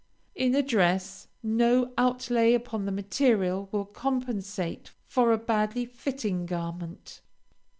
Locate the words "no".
1.43-1.91